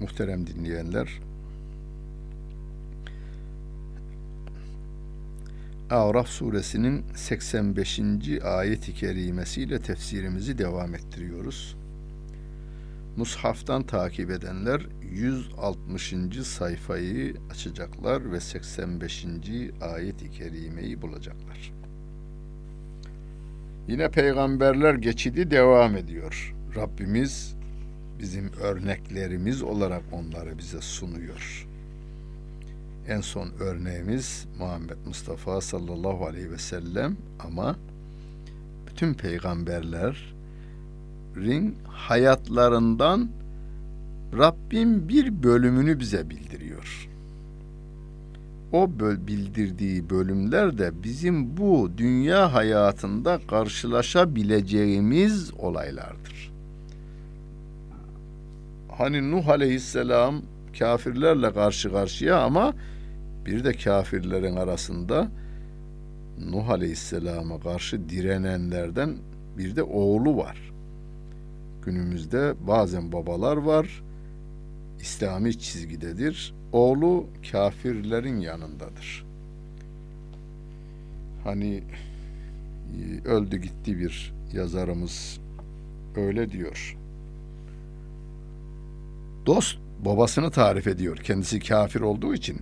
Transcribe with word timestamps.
Muhterem 0.00 0.46
dinleyenler, 0.46 1.20
Araf 5.90 6.28
suresinin 6.28 7.04
85. 7.14 8.00
ayet-i 8.44 8.94
kerimesiyle 8.94 9.82
tefsirimizi 9.82 10.58
devam 10.58 10.94
ettiriyoruz. 10.94 11.76
Mushaftan 13.16 13.82
takip 13.82 14.30
edenler 14.30 14.86
160. 15.12 16.14
sayfayı 16.42 17.36
açacaklar 17.50 18.32
ve 18.32 18.40
85. 18.40 19.26
ayet-i 19.80 20.30
kerimeyi 20.30 21.02
bulacaklar. 21.02 21.72
Yine 23.88 24.10
peygamberler 24.10 24.94
geçidi 24.94 25.50
devam 25.50 25.96
ediyor. 25.96 26.54
Rabbimiz 26.76 27.54
bizim 28.18 28.52
örneklerimiz 28.52 29.62
olarak 29.62 30.02
onları 30.12 30.58
bize 30.58 30.80
sunuyor. 30.80 31.66
En 33.08 33.20
son 33.20 33.48
örneğimiz 33.60 34.46
Muhammed 34.58 34.96
Mustafa 35.06 35.60
sallallahu 35.60 36.26
aleyhi 36.26 36.50
ve 36.50 36.58
sellem 36.58 37.16
ama 37.40 37.76
bütün 38.86 39.14
peygamberlerin 39.14 41.74
hayatlarından 41.88 43.28
Rabbim 44.38 45.08
bir 45.08 45.42
bölümünü 45.42 46.00
bize 46.00 46.30
bildiriyor. 46.30 47.08
O 48.72 48.90
bildirdiği 49.00 50.10
bölümler 50.10 50.78
de 50.78 51.02
bizim 51.02 51.56
bu 51.56 51.90
dünya 51.96 52.54
hayatında 52.54 53.40
karşılaşabileceğimiz 53.48 55.54
olaylardır. 55.54 56.52
Hani 58.98 59.30
Nuh 59.30 59.48
aleyhisselam 59.48 60.42
kafirlerle 60.78 61.52
karşı 61.52 61.92
karşıya 61.92 62.42
ama 62.42 62.74
bir 63.46 63.64
de 63.64 63.72
kafirlerin 63.72 64.56
arasında 64.56 65.28
Nuh 66.38 66.68
Aleyhisselam'a 66.68 67.60
karşı 67.60 68.08
direnenlerden 68.08 69.16
bir 69.58 69.76
de 69.76 69.82
oğlu 69.82 70.36
var. 70.36 70.72
Günümüzde 71.84 72.54
bazen 72.66 73.12
babalar 73.12 73.56
var. 73.56 74.02
İslami 75.00 75.58
çizgidedir. 75.58 76.54
Oğlu 76.72 77.26
kafirlerin 77.52 78.40
yanındadır. 78.40 79.26
Hani 81.44 81.82
e, 82.96 83.28
öldü 83.28 83.56
gitti 83.56 83.98
bir 83.98 84.34
yazarımız 84.52 85.40
öyle 86.16 86.50
diyor. 86.50 86.96
Dost 89.46 89.78
babasını 90.04 90.50
tarif 90.50 90.86
ediyor. 90.86 91.16
Kendisi 91.16 91.60
kafir 91.60 92.00
olduğu 92.00 92.34
için 92.34 92.56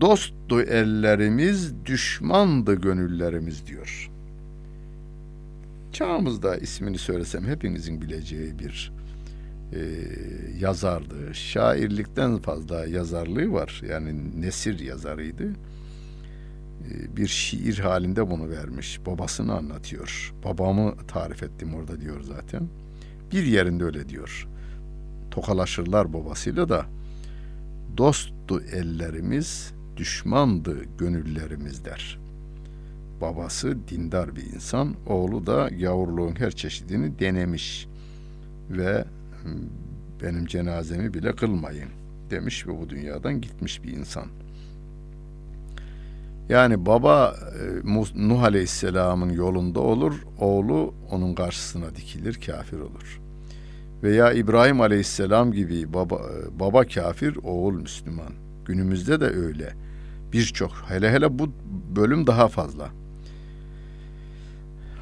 dosttu 0.00 0.62
ellerimiz, 0.62 1.74
düşmandı 1.86 2.74
gönüllerimiz 2.74 3.66
diyor. 3.66 4.10
Çağımızda 5.92 6.56
ismini 6.56 6.98
söylesem 6.98 7.44
hepinizin 7.44 8.00
bileceği 8.00 8.58
bir 8.58 8.92
e, 9.72 9.80
yazardı. 10.60 11.34
Şairlikten 11.34 12.38
fazla 12.38 12.86
yazarlığı 12.86 13.52
var. 13.52 13.82
Yani 13.88 14.40
nesir 14.40 14.78
yazarıydı. 14.78 15.44
E, 16.90 17.16
bir 17.16 17.26
şiir 17.26 17.78
halinde 17.78 18.30
bunu 18.30 18.48
vermiş. 18.48 19.00
Babasını 19.06 19.54
anlatıyor. 19.54 20.34
Babamı 20.44 20.94
tarif 21.08 21.42
ettim 21.42 21.74
orada 21.74 22.00
diyor 22.00 22.20
zaten. 22.20 22.68
Bir 23.32 23.42
yerinde 23.44 23.84
öyle 23.84 24.08
diyor. 24.08 24.48
Tokalaşırlar 25.30 26.12
babasıyla 26.12 26.68
da 26.68 26.86
dosttu 27.96 28.60
ellerimiz, 28.60 29.73
düşmandı 29.96 30.76
gönüllerimiz 30.98 31.84
der. 31.84 32.18
Babası 33.20 33.76
dindar 33.88 34.36
bir 34.36 34.42
insan, 34.42 34.94
oğlu 35.06 35.46
da 35.46 35.68
gavurluğun 35.80 36.40
her 36.40 36.50
çeşidini 36.50 37.18
denemiş 37.18 37.88
ve 38.70 39.04
hmm, 39.42 39.52
benim 40.22 40.46
cenazemi 40.46 41.14
bile 41.14 41.32
kılmayın 41.32 41.88
demiş 42.30 42.66
ve 42.66 42.80
bu 42.80 42.88
dünyadan 42.88 43.40
gitmiş 43.40 43.82
bir 43.82 43.92
insan. 43.92 44.26
Yani 46.48 46.86
baba 46.86 47.36
e, 47.84 48.28
Nuh 48.28 48.42
Aleyhisselam'ın 48.42 49.30
yolunda 49.30 49.80
olur, 49.80 50.22
oğlu 50.38 50.94
onun 51.10 51.34
karşısına 51.34 51.94
dikilir, 51.96 52.34
kafir 52.46 52.78
olur. 52.78 53.20
Veya 54.02 54.32
İbrahim 54.32 54.80
Aleyhisselam 54.80 55.52
gibi 55.52 55.92
baba, 55.92 56.16
e, 56.16 56.60
baba 56.60 56.84
kafir, 56.84 57.38
oğul 57.42 57.74
Müslüman. 57.74 58.32
Günümüzde 58.64 59.20
de 59.20 59.26
öyle 59.26 59.72
birçok 60.34 60.72
hele 60.88 61.12
hele 61.12 61.38
bu 61.38 61.48
bölüm 61.96 62.26
daha 62.26 62.48
fazla. 62.48 62.88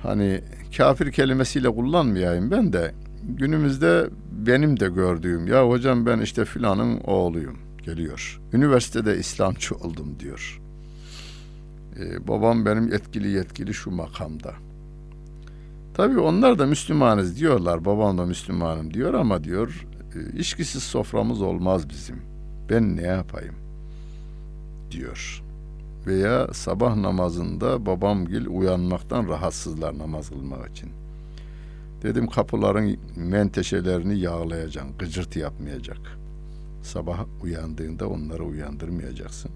Hani 0.03 0.41
kafir 0.77 1.13
kelimesiyle 1.13 1.71
kullanmayayım 1.71 2.51
ben 2.51 2.73
de 2.73 2.95
günümüzde 3.23 4.11
benim 4.33 4.81
de 4.81 4.89
gördüğüm 4.89 5.47
ya 5.47 5.69
hocam 5.69 6.07
ben 6.07 6.19
işte 6.21 6.45
filanın 6.45 7.01
oğluyum 7.01 7.59
geliyor. 7.83 8.41
Üniversitede 8.53 9.19
İslamcı 9.19 9.75
oldum 9.81 10.17
diyor. 10.21 10.61
Ee, 11.99 12.29
babam 12.29 12.67
benim 12.67 12.93
etkili 12.93 13.29
yetkili 13.29 13.75
şu 13.75 13.91
makamda. 13.91 14.55
Tabii 15.95 16.19
onlar 16.19 16.59
da 16.59 16.67
Müslümanız 16.67 17.41
diyorlar. 17.41 17.85
Babam 17.85 18.19
da 18.19 18.27
Müslümanım 18.27 18.95
diyor 18.95 19.15
ama 19.15 19.45
diyor 19.45 19.87
e, 20.15 20.39
işkisiz 20.39 20.83
soframız 20.83 21.43
olmaz 21.43 21.89
bizim. 21.89 22.17
Ben 22.71 22.97
ne 22.97 23.03
yapayım? 23.07 23.62
Diyor. 24.93 25.43
Veya 26.07 26.49
sabah 26.53 26.97
namazında 26.97 27.87
babamgil 27.87 28.47
uyanmaktan 28.47 29.29
rahatsızlar 29.29 29.99
namaz 29.99 30.29
kılmak 30.29 30.71
için. 30.71 30.91
Dedim 32.03 32.27
kapıların 32.27 32.97
menteşelerini 33.17 34.19
yağlayacaksın, 34.19 34.99
gıcırtı 34.99 35.39
yapmayacak. 35.39 35.99
Sabah 36.83 37.27
uyandığında 37.43 38.09
onları 38.09 38.45
uyandırmayacaksın. 38.45 39.51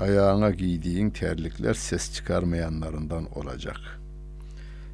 Ayağına 0.00 0.50
giydiğin 0.50 1.10
terlikler 1.10 1.74
ses 1.74 2.14
çıkarmayanlarından 2.14 3.38
olacak. 3.38 3.76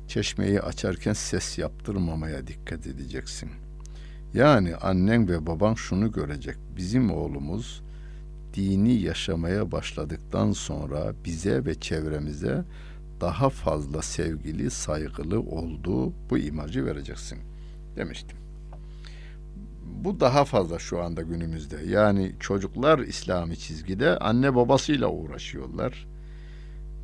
Çeşmeyi 0.08 0.60
açarken 0.60 1.12
ses 1.12 1.58
yaptırmamaya 1.58 2.46
dikkat 2.46 2.86
edeceksin. 2.86 3.50
Yani 4.34 4.76
annen 4.76 5.28
ve 5.28 5.46
baban 5.46 5.74
şunu 5.74 6.12
görecek. 6.12 6.56
Bizim 6.76 7.10
oğlumuz 7.10 7.82
dini 8.58 8.92
yaşamaya 8.92 9.72
başladıktan 9.72 10.52
sonra 10.52 11.12
bize 11.24 11.64
ve 11.64 11.74
çevremize 11.80 12.64
daha 13.20 13.50
fazla 13.50 14.02
sevgili, 14.02 14.70
saygılı 14.70 15.40
olduğu 15.40 16.12
bu 16.30 16.38
imajı 16.38 16.86
vereceksin 16.86 17.38
demiştim. 17.96 18.38
Bu 19.84 20.20
daha 20.20 20.44
fazla 20.44 20.78
şu 20.78 21.02
anda 21.02 21.22
günümüzde. 21.22 21.76
Yani 21.86 22.32
çocuklar 22.40 22.98
İslami 22.98 23.56
çizgide 23.56 24.18
anne 24.18 24.54
babasıyla 24.54 25.08
uğraşıyorlar. 25.08 26.06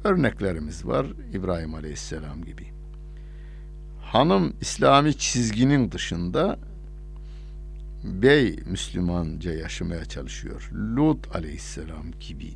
Örneklerimiz 0.04 0.86
var 0.86 1.06
İbrahim 1.32 1.74
Aleyhisselam 1.74 2.44
gibi. 2.44 2.66
Hanım 4.00 4.56
İslami 4.60 5.14
çizginin 5.14 5.92
dışında 5.92 6.58
bey 8.04 8.56
Müslümanca 8.66 9.52
yaşamaya 9.52 10.04
çalışıyor. 10.04 10.70
Lut 10.72 11.36
aleyhisselam 11.36 12.06
gibi. 12.20 12.52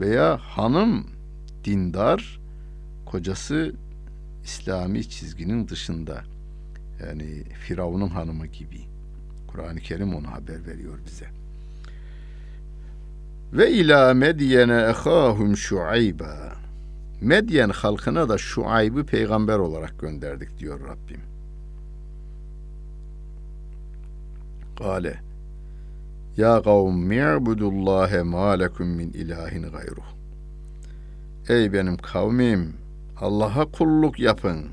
Veya 0.00 0.36
hanım 0.36 1.06
dindar, 1.64 2.40
kocası 3.06 3.74
İslami 4.44 5.08
çizginin 5.08 5.68
dışında. 5.68 6.24
Yani 7.06 7.44
Firavun'un 7.44 8.08
hanımı 8.08 8.46
gibi. 8.46 8.80
Kur'an-ı 9.48 9.80
Kerim 9.80 10.14
onu 10.14 10.32
haber 10.32 10.66
veriyor 10.66 10.98
bize. 11.06 11.26
Ve 13.52 13.70
ila 13.70 14.14
Medyene 14.14 14.80
ehahum 14.80 15.56
Şuayba. 15.56 16.52
Medyen 17.20 17.68
halkına 17.68 18.28
da 18.28 18.38
Şuayb'ı 18.38 19.06
peygamber 19.06 19.58
olarak 19.58 20.00
gönderdik 20.00 20.58
diyor 20.58 20.80
Rabbim. 20.80 21.31
Kale 24.78 25.20
Ya 26.36 26.62
kavmi 26.62 27.16
i'budullâhe 27.16 28.22
mâ 28.22 28.56
min 28.80 29.12
ilahin 29.12 29.62
gayruh. 29.62 30.08
Ey 31.48 31.72
benim 31.72 31.96
kavmim, 31.96 32.72
Allah'a 33.20 33.64
kulluk 33.64 34.18
yapın. 34.18 34.66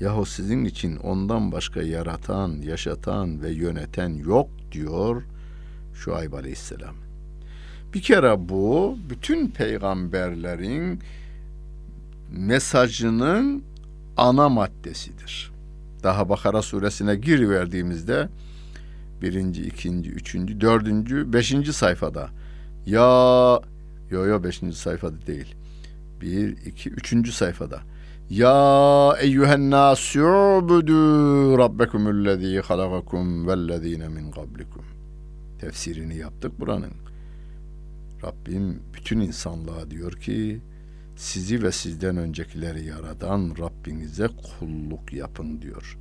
Yahu 0.00 0.26
sizin 0.26 0.64
için 0.64 0.96
ondan 0.96 1.52
başka 1.52 1.82
yaratan, 1.82 2.62
yaşatan 2.62 3.42
ve 3.42 3.50
yöneten 3.50 4.08
yok 4.08 4.48
diyor 4.72 5.22
Şuayb 5.94 6.32
Aleyhisselam. 6.32 6.94
Bir 7.94 8.02
kere 8.02 8.48
bu 8.48 8.98
bütün 9.10 9.48
peygamberlerin 9.48 11.00
mesajının 12.30 13.62
ana 14.16 14.48
maddesidir. 14.48 15.52
Daha 16.02 16.28
Bakara 16.28 16.62
suresine 16.62 17.16
gir 17.16 17.48
verdiğimizde 17.48 18.28
birinci, 19.22 19.62
ikinci, 19.62 20.10
üçüncü, 20.10 20.60
dördüncü, 20.60 21.32
beşinci 21.32 21.72
sayfada 21.72 22.28
ya 22.86 23.60
yo 24.10 24.26
yo 24.26 24.44
beşinci 24.44 24.76
sayfada 24.76 25.26
değil 25.26 25.54
bir, 26.20 26.56
iki, 26.66 26.90
üçüncü 26.90 27.32
sayfada 27.32 27.80
ya 28.30 29.14
eyyühen 29.20 29.60
nâsûbudû 29.60 31.58
rabbekumullezî 31.58 32.60
halakakum 32.60 33.46
vellezîne 33.46 34.08
min 34.08 34.30
qablikum 34.30 34.84
tefsirini 35.60 36.16
yaptık 36.16 36.60
buranın. 36.60 36.92
Rabbim 38.24 38.82
bütün 38.94 39.20
insanlığa 39.20 39.90
diyor 39.90 40.12
ki 40.12 40.60
sizi 41.16 41.62
ve 41.62 41.72
sizden 41.72 42.16
öncekileri 42.16 42.86
yaradan 42.86 43.54
Rabbinize 43.58 44.28
kulluk 44.28 45.12
yapın 45.12 45.62
diyor. 45.62 45.98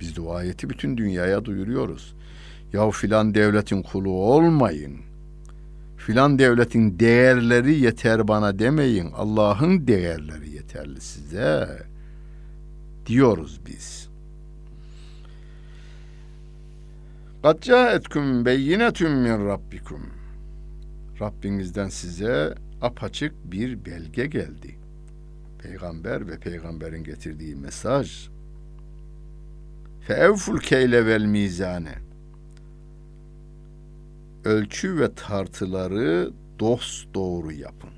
Biz 0.00 0.18
o 0.18 0.34
ayeti 0.34 0.70
bütün 0.70 0.96
dünyaya 0.96 1.44
duyuruyoruz. 1.44 2.14
Ya 2.72 2.90
filan 2.90 3.34
devletin 3.34 3.82
kulu 3.82 4.10
olmayın. 4.10 4.96
Filan 5.96 6.38
devletin 6.38 6.98
değerleri 6.98 7.74
yeter 7.74 8.28
bana 8.28 8.58
demeyin. 8.58 9.10
Allah'ın 9.12 9.86
değerleri 9.86 10.50
yeterli 10.50 11.00
size 11.00 11.68
diyoruz 13.06 13.60
biz. 13.66 14.08
Kad 17.42 17.62
caetküm 17.62 18.44
beyinetüm 18.44 19.12
min 19.12 19.46
rabbikum. 19.48 20.06
Rabbinizden 21.20 21.88
size 21.88 22.54
apaçık 22.82 23.52
bir 23.52 23.84
belge 23.84 24.26
geldi. 24.26 24.78
Peygamber 25.62 26.28
ve 26.28 26.38
peygamberin 26.38 27.04
getirdiği 27.04 27.56
mesaj. 27.56 28.28
Feevful 30.06 30.58
keyle 30.58 31.06
vel 31.06 31.24
mizane. 31.24 32.07
Ölçü 34.48 35.00
ve 35.00 35.14
tartıları 35.14 36.30
dost 36.58 37.14
doğru 37.14 37.52
yapın. 37.52 37.90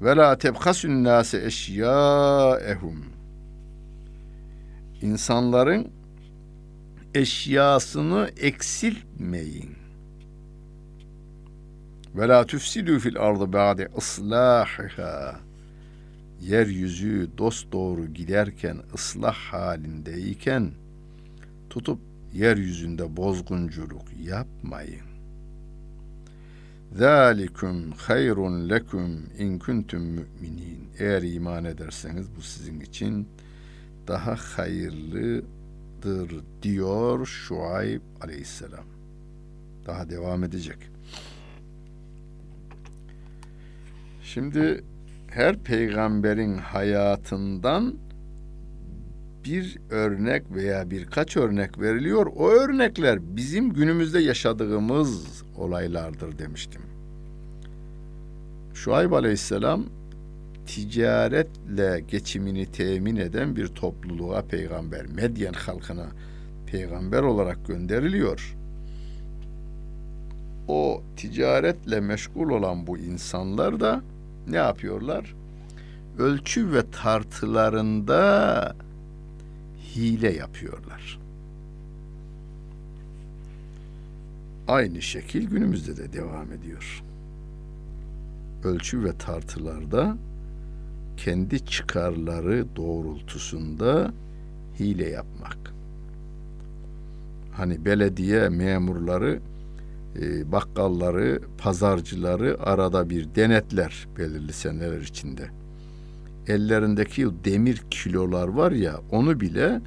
Ve 0.00 0.16
la 0.16 0.38
tebhasun 0.38 1.04
nase 1.04 1.44
eşyaehum. 1.44 3.04
İnsanların 5.02 5.88
eşyasını 7.14 8.30
eksiltmeyin. 8.40 9.76
Ve 12.14 12.28
la 12.28 12.46
tufsidu 12.46 12.98
fil 12.98 13.18
ardı 13.18 13.52
ba'de 13.52 13.88
ıslahiha. 13.98 15.40
Yeryüzü 16.40 17.30
dost 17.38 17.72
doğru 17.72 18.06
giderken 18.06 18.78
ıslah 18.94 19.34
halindeyken 19.34 20.70
tutup 21.70 22.05
yeryüzünde 22.36 23.16
bozgunculuk 23.16 24.04
yapmayın. 24.22 25.06
Zalikum 26.92 27.92
hayrun 27.92 28.68
lekum 28.68 29.26
in 29.38 29.58
kuntum 29.58 30.02
müminin. 30.02 30.88
Eğer 30.98 31.22
iman 31.22 31.64
ederseniz 31.64 32.26
bu 32.36 32.42
sizin 32.42 32.80
için 32.80 33.28
daha 34.08 34.34
hayırlıdır 34.34 35.44
diyor 36.62 37.26
Şuayb 37.26 38.00
aleyhisselam. 38.20 38.84
Daha 39.86 40.10
devam 40.10 40.44
edecek. 40.44 40.78
Şimdi 44.22 44.84
her 45.28 45.58
peygamberin 45.58 46.58
hayatından 46.58 47.94
bir 49.46 49.78
örnek 49.90 50.42
veya 50.50 50.90
birkaç 50.90 51.36
örnek 51.36 51.80
veriliyor. 51.80 52.26
O 52.36 52.48
örnekler 52.48 53.36
bizim 53.36 53.72
günümüzde 53.72 54.18
yaşadığımız 54.18 55.42
olaylardır 55.56 56.38
demiştim. 56.38 56.82
Şuayb 58.74 59.12
Aleyhisselam 59.12 59.84
ticaretle 60.66 62.00
geçimini 62.08 62.66
temin 62.66 63.16
eden 63.16 63.56
bir 63.56 63.66
topluluğa 63.66 64.42
peygamber, 64.42 65.06
Medyen 65.06 65.52
halkına 65.52 66.06
peygamber 66.66 67.22
olarak 67.22 67.66
gönderiliyor. 67.66 68.56
O 70.68 71.02
ticaretle 71.16 72.00
meşgul 72.00 72.50
olan 72.50 72.86
bu 72.86 72.98
insanlar 72.98 73.80
da 73.80 74.02
ne 74.48 74.56
yapıyorlar? 74.56 75.34
Ölçü 76.18 76.72
ve 76.72 76.90
tartılarında 76.90 78.76
hile 79.96 80.32
yapıyorlar. 80.32 81.18
Aynı 84.68 85.02
şekil 85.02 85.48
günümüzde 85.48 85.96
de 85.96 86.12
devam 86.12 86.52
ediyor. 86.52 87.02
Ölçü 88.64 89.04
ve 89.04 89.18
tartılarda 89.18 90.16
kendi 91.16 91.66
çıkarları 91.66 92.66
doğrultusunda 92.76 94.12
hile 94.80 95.08
yapmak. 95.08 95.58
Hani 97.52 97.84
belediye 97.84 98.48
memurları 98.48 99.40
e, 100.20 100.52
bakkalları, 100.52 101.40
pazarcıları 101.58 102.60
arada 102.60 103.10
bir 103.10 103.34
denetler 103.34 104.08
belirli 104.18 104.52
seneler 104.52 105.00
içinde. 105.00 105.50
Ellerindeki 106.48 107.26
demir 107.44 107.82
kilolar 107.90 108.48
var 108.48 108.72
ya 108.72 109.00
onu 109.10 109.40
bile 109.40 109.80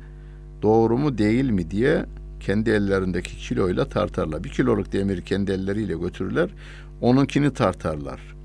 doğru 0.61 0.97
mu 0.97 1.17
değil 1.17 1.50
mi 1.50 1.71
diye 1.71 2.06
kendi 2.39 2.69
ellerindeki 2.69 3.38
kiloyla 3.38 3.85
tartarlar. 3.85 4.44
Bir 4.44 4.50
kiloluk 4.50 4.91
demir 4.91 5.21
kendi 5.21 5.51
elleriyle 5.51 5.94
götürürler. 5.94 6.50
Onunkini 7.01 7.53
tartarlar. 7.53 8.35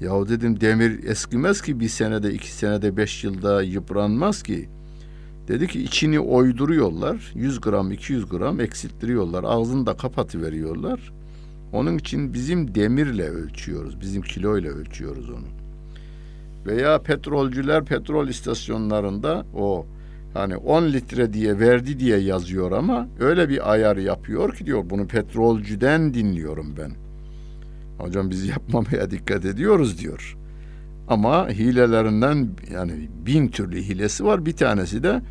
Yahu 0.00 0.28
dedim 0.28 0.60
demir 0.60 1.04
eskimez 1.04 1.62
ki 1.62 1.80
bir 1.80 1.88
senede, 1.88 2.34
iki 2.34 2.52
senede, 2.52 2.96
beş 2.96 3.24
yılda 3.24 3.62
yıpranmaz 3.62 4.42
ki. 4.42 4.68
Dedi 5.48 5.68
ki 5.68 5.82
içini 5.82 6.20
oyduruyorlar. 6.20 7.32
100 7.34 7.60
gram, 7.60 7.92
200 7.92 8.28
gram 8.28 8.60
eksilttiriyorlar. 8.60 9.44
Ağzını 9.44 9.86
da 9.86 9.96
kapatıveriyorlar. 9.96 11.12
Onun 11.72 11.98
için 11.98 12.34
bizim 12.34 12.74
demirle 12.74 13.28
ölçüyoruz. 13.28 14.00
Bizim 14.00 14.22
kiloyla 14.22 14.70
ölçüyoruz 14.70 15.30
onu. 15.30 15.53
Veya 16.66 17.02
petrolcüler 17.02 17.84
petrol 17.84 18.28
istasyonlarında 18.28 19.46
o 19.56 19.86
hani 20.34 20.56
10 20.56 20.82
litre 20.82 21.32
diye 21.32 21.58
verdi 21.58 21.98
diye 22.00 22.18
yazıyor 22.18 22.72
ama 22.72 23.08
öyle 23.20 23.48
bir 23.48 23.72
ayar 23.72 23.96
yapıyor 23.96 24.54
ki 24.54 24.66
diyor 24.66 24.84
bunu 24.90 25.06
petrolcüden 25.06 26.14
dinliyorum 26.14 26.74
ben. 26.78 26.92
Hocam 27.98 28.30
biz 28.30 28.46
yapmamaya 28.48 29.10
dikkat 29.10 29.44
ediyoruz 29.44 29.98
diyor. 29.98 30.36
Ama 31.08 31.48
hilelerinden 31.48 32.48
yani 32.72 33.08
bin 33.26 33.48
türlü 33.48 33.82
hilesi 33.82 34.24
var. 34.24 34.46
Bir 34.46 34.56
tanesi 34.56 35.02
de 35.02 35.22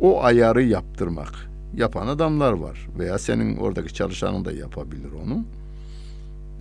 o 0.00 0.22
ayarı 0.22 0.62
yaptırmak. 0.62 1.50
Yapan 1.76 2.06
adamlar 2.06 2.52
var. 2.52 2.88
Veya 2.98 3.18
senin 3.18 3.56
oradaki 3.56 3.94
çalışanın 3.94 4.44
da 4.44 4.52
yapabilir 4.52 5.12
onu. 5.24 5.44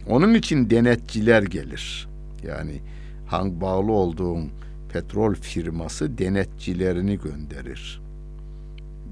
Onun 0.10 0.34
için 0.34 0.70
denetçiler 0.70 1.44
gelir. 1.44 2.08
Yani 2.48 2.82
hang 3.30 3.62
bağlı 3.62 3.92
olduğun 3.92 4.52
petrol 4.94 5.34
firması 5.34 6.18
denetçilerini 6.18 7.20
gönderir. 7.20 8.02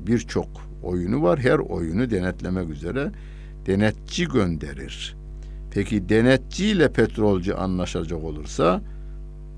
Birçok 0.07 0.47
oyunu 0.83 1.23
var. 1.23 1.39
Her 1.39 1.59
oyunu 1.59 2.09
denetlemek 2.09 2.69
üzere 2.69 3.11
denetçi 3.65 4.27
gönderir. 4.27 5.15
Peki 5.71 6.09
denetçiyle 6.09 6.91
petrolcü 6.91 7.53
anlaşacak 7.53 8.23
olursa 8.23 8.81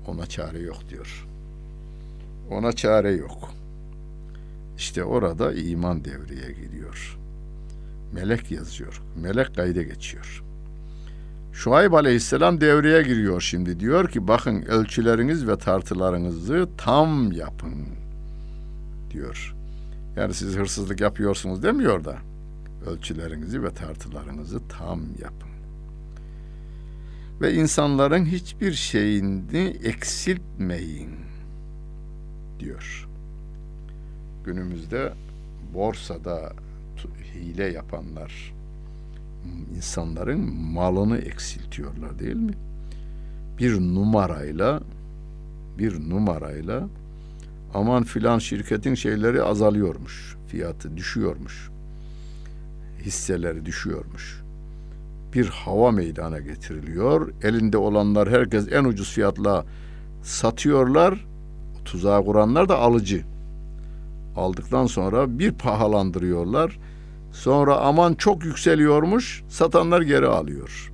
ona 0.06 0.26
çare 0.26 0.58
yok 0.58 0.78
diyor. 0.90 1.26
Ona 2.50 2.72
çare 2.72 3.10
yok. 3.12 3.54
İşte 4.76 5.04
orada 5.04 5.52
iman 5.52 6.04
devreye 6.04 6.52
giriyor. 6.52 7.18
Melek 8.12 8.50
yazıyor. 8.50 9.02
Melek 9.22 9.54
kayda 9.56 9.82
geçiyor. 9.82 10.49
Şuayb 11.52 11.92
aleyhisselam 11.92 12.60
devreye 12.60 13.02
giriyor 13.02 13.40
şimdi. 13.40 13.80
Diyor 13.80 14.08
ki 14.08 14.28
bakın 14.28 14.62
ölçüleriniz 14.62 15.48
ve 15.48 15.58
tartılarınızı 15.58 16.68
tam 16.78 17.32
yapın 17.32 17.86
diyor. 19.10 19.54
Yani 20.16 20.34
siz 20.34 20.56
hırsızlık 20.56 21.00
yapıyorsunuz 21.00 21.62
demiyor 21.62 22.04
da. 22.04 22.16
Ölçülerinizi 22.86 23.62
ve 23.62 23.74
tartılarınızı 23.74 24.68
tam 24.68 25.00
yapın. 25.00 25.50
Ve 27.40 27.54
insanların 27.54 28.24
hiçbir 28.24 28.72
şeyini 28.72 29.76
eksiltmeyin 29.84 31.10
diyor. 32.58 33.08
Günümüzde 34.44 35.12
borsada 35.74 36.52
hile 37.34 37.64
yapanlar 37.64 38.59
insanların 39.76 40.40
malını 40.54 41.18
eksiltiyorlar 41.18 42.18
değil 42.18 42.36
mi? 42.36 42.52
Bir 43.58 43.80
numarayla 43.80 44.80
bir 45.78 46.10
numarayla 46.10 46.88
aman 47.74 48.02
filan 48.02 48.38
şirketin 48.38 48.94
şeyleri 48.94 49.42
azalıyormuş. 49.42 50.36
Fiyatı 50.48 50.96
düşüyormuş. 50.96 51.70
Hisseleri 53.02 53.66
düşüyormuş. 53.66 54.42
Bir 55.34 55.46
hava 55.46 55.90
meydana 55.90 56.38
getiriliyor. 56.38 57.32
Elinde 57.42 57.76
olanlar 57.76 58.30
herkes 58.30 58.72
en 58.72 58.84
ucuz 58.84 59.12
fiyatla 59.12 59.64
satıyorlar. 60.22 61.26
Tuzağa 61.84 62.24
kuranlar 62.24 62.68
da 62.68 62.78
alıcı. 62.78 63.22
Aldıktan 64.36 64.86
sonra 64.86 65.38
bir 65.38 65.52
pahalandırıyorlar. 65.52 66.78
Sonra 67.32 67.76
aman 67.76 68.14
çok 68.14 68.44
yükseliyormuş, 68.44 69.42
satanlar 69.48 70.00
geri 70.02 70.26
alıyor. 70.26 70.92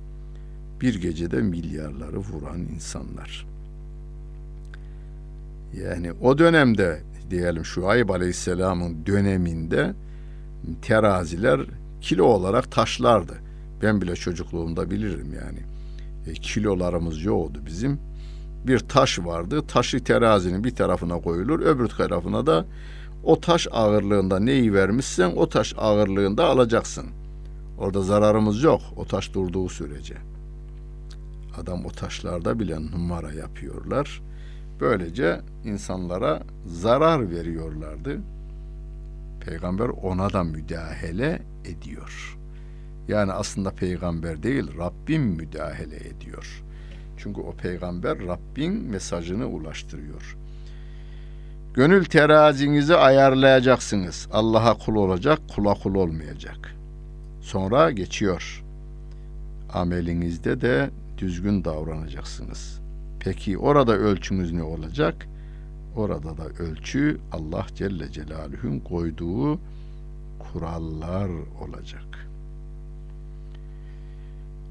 Bir 0.81 1.01
gecede 1.01 1.41
milyarları 1.41 2.17
vuran 2.17 2.59
insanlar. 2.59 3.47
Yani 5.81 6.11
o 6.21 6.37
dönemde 6.37 7.01
diyelim 7.29 7.65
Şuayb 7.65 8.09
Aleyhisselam'ın 8.09 9.05
döneminde 9.05 9.93
teraziler 10.81 11.61
kilo 12.01 12.23
olarak 12.23 12.71
taşlardı. 12.71 13.33
Ben 13.81 14.01
bile 14.01 14.15
çocukluğumda 14.15 14.91
bilirim 14.91 15.33
yani. 15.33 15.59
E, 16.27 16.33
kilolarımız 16.33 17.23
yoktu 17.23 17.61
bizim. 17.65 17.99
Bir 18.67 18.79
taş 18.79 19.19
vardı. 19.19 19.67
Taşı 19.67 20.03
terazinin 20.03 20.63
bir 20.63 20.75
tarafına 20.75 21.21
koyulur, 21.21 21.59
öbür 21.59 21.87
tarafına 21.87 22.45
da 22.45 22.65
o 23.27 23.39
taş 23.39 23.67
ağırlığında 23.71 24.39
neyi 24.39 24.73
vermişsen 24.73 25.31
o 25.35 25.49
taş 25.49 25.73
ağırlığında 25.77 26.45
alacaksın. 26.45 27.05
Orada 27.77 28.01
zararımız 28.01 28.63
yok 28.63 28.81
o 28.95 29.05
taş 29.05 29.33
durduğu 29.33 29.69
sürece. 29.69 30.15
Adam 31.61 31.85
o 31.85 31.89
taşlarda 31.89 32.59
bile 32.59 32.81
numara 32.91 33.31
yapıyorlar. 33.33 34.21
Böylece 34.79 35.41
insanlara 35.65 36.43
zarar 36.65 37.31
veriyorlardı. 37.31 38.21
Peygamber 39.45 39.89
ona 39.89 40.33
da 40.33 40.43
müdahale 40.43 41.41
ediyor. 41.65 42.37
Yani 43.07 43.31
aslında 43.31 43.71
peygamber 43.71 44.43
değil, 44.43 44.77
Rabbim 44.77 45.23
müdahale 45.23 46.07
ediyor. 46.07 46.63
Çünkü 47.17 47.41
o 47.41 47.51
peygamber 47.51 48.27
Rabbin 48.27 48.73
mesajını 48.73 49.47
ulaştırıyor. 49.47 50.37
Gönül 51.77 52.05
terazinizi 52.05 52.95
ayarlayacaksınız. 52.95 54.27
Allah'a 54.31 54.73
kul 54.73 54.95
olacak, 54.95 55.39
kula 55.55 55.73
kul 55.73 55.95
olmayacak. 55.95 56.75
Sonra 57.41 57.91
geçiyor. 57.91 58.63
Amelinizde 59.73 60.61
de 60.61 60.89
düzgün 61.17 61.63
davranacaksınız. 61.63 62.81
Peki 63.19 63.57
orada 63.57 63.93
ölçünüz 63.93 64.51
ne 64.51 64.63
olacak? 64.63 65.27
Orada 65.95 66.37
da 66.37 66.45
ölçü 66.63 67.17
Allah 67.31 67.65
Celle 67.75 68.11
Celaluhu'nun 68.11 68.79
koyduğu 68.79 69.59
kurallar 70.39 71.29
olacak. 71.61 72.27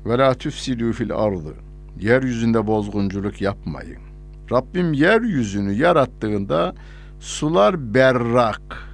Ve 0.06 0.18
la 0.18 0.34
tüfsidü 0.34 0.92
fil 0.92 1.14
ardı. 1.14 1.54
Yeryüzünde 2.00 2.66
bozgunculuk 2.66 3.40
yapmayın. 3.40 4.05
Rabbim 4.52 4.92
yeryüzünü 4.92 5.72
yarattığında 5.72 6.74
sular 7.20 7.94
berrak, 7.94 8.88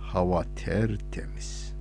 hava 0.00 0.44
tertemiz. 0.56 1.74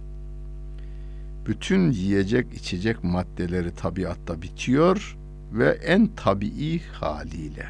Bütün 1.48 1.92
yiyecek 1.92 2.54
içecek 2.54 3.04
maddeleri 3.04 3.76
tabiatta 3.76 4.42
bitiyor 4.42 5.18
ve 5.54 5.70
en 5.70 6.10
tabii 6.16 6.80
haliyle. 6.80 7.68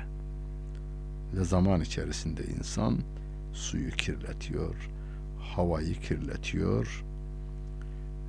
Ve 1.38 1.44
zaman 1.44 1.82
içerisinde 1.82 2.42
insan 2.60 3.00
suyu 3.54 3.92
kirletiyor, 3.92 4.90
havayı 5.40 5.94
kirletiyor, 6.00 7.06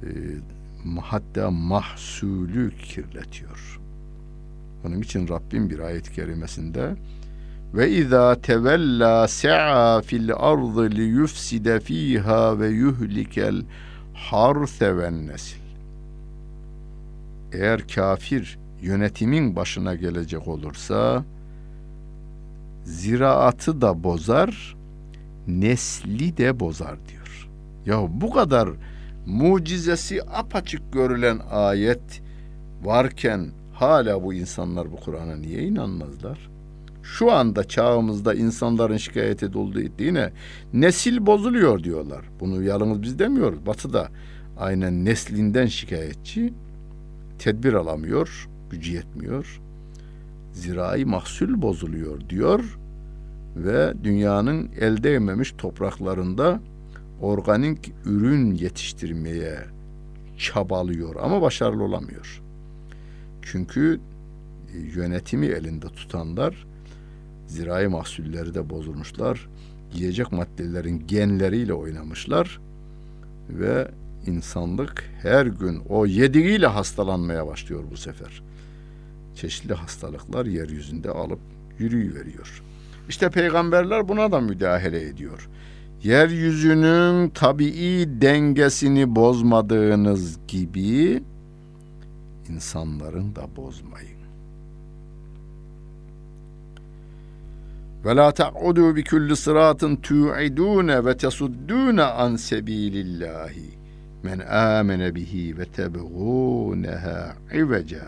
e, 0.03 0.09
hatta 1.01 1.51
mahsulü 1.51 2.77
kirletiyor. 2.77 3.84
Onun 4.85 5.01
için 5.01 5.29
Rabbim 5.29 5.71
bir 5.71 5.79
ayet-i 5.79 6.13
kerimesinde 6.13 6.95
ve 7.75 7.91
izâ 7.91 8.41
tevellâ 8.41 9.29
se'a 9.29 10.01
fil 10.01 10.33
ardı 10.37 10.91
li 10.91 11.03
yufside 11.03 11.81
fîhâ 11.81 12.59
ve 12.59 12.69
yuhlikel 12.69 13.63
harse 14.15 14.97
ven 14.97 15.27
nesil. 15.27 15.61
Eğer 17.53 17.89
kafir 17.89 18.59
yönetimin 18.83 19.57
başına 19.57 19.95
gelecek 19.95 20.49
olursa 20.49 21.25
ziraatı 22.85 23.81
da 23.81 24.05
bozar, 24.05 24.77
nesli 25.49 26.37
de 26.37 26.61
bozar 26.61 26.97
diyor. 27.09 27.49
Ya 27.87 28.09
bu 28.21 28.31
kadar 28.31 28.69
mucizesi 29.27 30.23
apaçık 30.23 30.93
görülen 30.93 31.41
ayet 31.51 32.23
varken 32.83 33.51
hala 33.75 34.23
bu 34.23 34.35
insanlar 34.35 34.93
bu 34.93 34.97
Kur'an'a 34.97 35.37
niye 35.37 35.63
inanmazlar? 35.63 36.51
Şu 37.03 37.33
anda 37.33 37.65
çağımızda 37.65 38.35
insanların 38.35 38.97
şikayet 38.97 39.43
edildiğine 39.43 40.33
nesil 40.73 41.27
bozuluyor 41.27 41.85
diyorlar. 41.85 42.25
Bunu 42.41 42.63
yalnız 42.63 43.03
biz 43.03 43.19
demiyoruz. 43.19 43.67
Batı'da 43.67 44.09
aynen 44.59 45.05
neslinden 45.05 45.67
şikayetçi 45.67 46.53
tedbir 47.39 47.73
alamıyor, 47.73 48.49
gücü 48.71 48.93
yetmiyor. 48.93 49.61
Zirai 50.53 51.05
mahsul 51.05 51.63
bozuluyor 51.63 52.29
diyor 52.29 52.79
ve 53.57 53.93
dünyanın 54.05 54.71
el 54.81 55.03
değmemiş 55.03 55.55
topraklarında 55.59 56.61
organik 57.21 57.93
ürün 58.05 58.55
yetiştirmeye 58.55 59.59
çabalıyor 60.39 61.17
ama 61.23 61.43
başarılı 61.43 61.83
olamıyor. 61.83 62.44
Çünkü 63.45 64.01
e, 64.75 64.79
yönetimi 64.79 65.47
elinde 65.47 65.87
tutanlar 65.89 66.67
zirai 67.47 67.89
mahsulleri 67.89 68.55
de 68.55 68.71
bozulmuşlar. 68.71 69.49
Yiyecek 69.95 70.33
maddelerin 70.33 71.07
genleriyle 71.07 71.75
oynamışlar 71.75 72.61
ve 73.49 73.91
insanlık 74.27 75.05
her 75.23 75.47
gün 75.47 75.83
o 75.89 76.07
yediğiyle 76.07 76.67
hastalanmaya 76.67 77.47
başlıyor 77.47 77.85
bu 77.91 77.97
sefer. 77.97 78.43
Çeşitli 79.35 79.75
hastalıklar 79.75 80.47
yeryüzünde 80.47 81.11
alıp 81.11 81.41
yürüyüveriyor. 81.79 82.63
İşte 83.09 83.31
peygamberler 83.31 84.09
buna 84.09 84.33
da 84.33 84.41
müdahale 84.41 85.09
ediyor. 85.09 85.49
Yeryüzünün 86.03 87.29
tabii 87.29 88.09
dengesini 88.21 89.17
bozmadığınız 89.17 90.39
gibi 90.49 91.23
insanların 92.51 93.37
da 93.37 93.57
bozmayın. 93.57 94.25
Ve 98.05 98.17
la 98.17 98.33
ta'udu 98.33 98.97
bi 98.97 99.05
kulli 99.05 99.37
sıratın 99.37 99.97
tu'idun 99.97 100.89
ve 101.07 101.17
tesuddun 101.17 101.97
an 101.97 102.37
sebilillahi 102.37 103.71
men 104.23 104.39
amene 104.39 105.15
bihi 105.15 105.59
ve 105.59 105.65
tebğuneha 105.65 107.37
iveca 107.55 108.05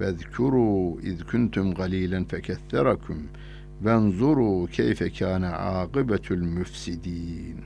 ve 0.00 0.12
zkuru 0.12 1.00
iz 1.00 1.24
kuntum 1.24 1.74
galilen 1.74 2.24
feketherakum 2.24 3.18
venzuru 3.84 4.66
keyfe 4.66 5.10
kâne 5.10 5.48
âgıbetul 5.48 6.36
müfsidin. 6.36 7.56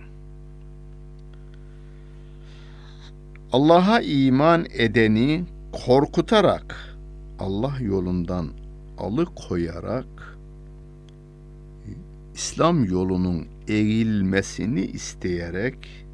Allah'a 3.52 4.00
iman 4.00 4.66
edeni 4.72 5.44
korkutarak 5.74 6.96
Allah 7.38 7.74
yolundan 7.80 8.48
alıkoyarak 8.98 10.36
İslam 12.34 12.84
yolunun 12.84 13.46
eğilmesini 13.68 14.80
isteyerek 14.80 16.06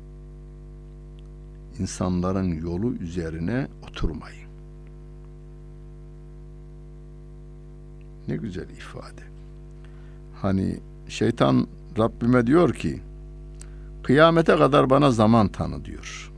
insanların 1.79 2.62
yolu 2.62 2.95
üzerine 2.95 3.69
oturmayın. 3.88 4.50
Ne 8.29 8.37
güzel 8.37 8.69
ifade. 8.69 9.23
Hani 10.43 10.81
şeytan 11.09 11.67
Rabbime 11.99 12.47
diyor 12.47 12.75
ki 12.75 13.00
kıyamete 14.02 14.57
kadar 14.57 14.90
bana 14.90 15.11
zaman 15.11 15.49
tanı 15.49 15.85
diyor. 15.85 16.33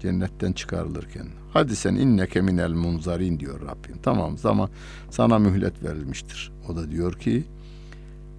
cennetten 0.00 0.52
çıkarılırken 0.52 1.26
hadi 1.52 1.76
sen 1.76 1.94
inneke 1.94 2.40
minel 2.40 2.72
munzarin 2.72 3.40
diyor 3.40 3.60
Rabbim. 3.60 3.96
Tamam 4.02 4.38
zaman 4.38 4.70
sana 5.10 5.38
mühlet 5.38 5.84
verilmiştir. 5.84 6.52
O 6.68 6.76
da 6.76 6.90
diyor 6.90 7.12
ki 7.12 7.44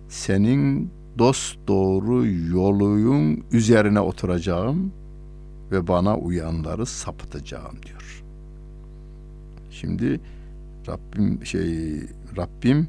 senin 0.09 0.91
dost 1.17 1.57
doğru 1.67 2.27
yoluyun 2.27 3.43
üzerine 3.51 3.99
oturacağım 3.99 4.91
ve 5.71 5.87
bana 5.87 6.17
uyanları 6.17 6.85
sapıtacağım 6.85 7.75
diyor. 7.85 8.23
Şimdi 9.71 10.19
Rabbim 10.87 11.45
şey 11.45 12.01
Rabbim 12.37 12.87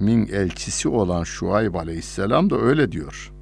min 0.00 0.26
elçisi 0.26 0.88
olan 0.88 1.24
Şuayb 1.24 1.74
Aleyhisselam 1.74 2.50
da 2.50 2.58
öyle 2.58 2.92
diyor. 2.92 3.32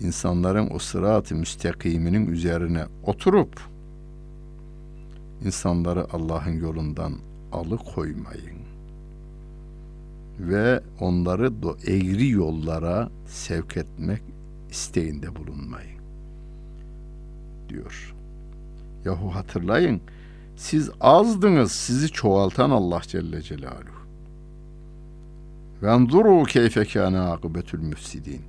İnsanların 0.00 0.70
o 0.74 0.78
sırat-ı 0.78 1.34
müstakiminin 1.34 2.26
üzerine 2.26 2.84
oturup 3.02 3.60
insanları 5.44 6.06
Allah'ın 6.12 6.60
yolundan 6.60 7.12
alıkoymayın 7.52 8.58
ve 10.38 10.80
onları 11.00 11.52
eğri 11.86 12.28
yollara 12.28 13.10
sevk 13.26 13.76
etmek 13.76 14.22
isteğinde 14.70 15.36
bulunmayın 15.36 16.00
diyor. 17.68 18.14
Yahu 19.04 19.34
hatırlayın 19.34 20.00
siz 20.56 20.90
azdınız 21.00 21.72
sizi 21.72 22.08
çoğaltan 22.08 22.70
Allah 22.70 23.00
Celle 23.02 23.42
Celaluhu. 23.42 23.98
Ve 25.82 25.90
enzuru 25.90 26.44
keyfe 26.44 26.84
kâne 26.84 27.18
akıbetül 27.18 27.80
müfsidin. 27.80 28.40